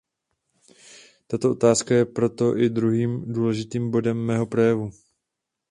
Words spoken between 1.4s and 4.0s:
otázka je potom i druhým důležitým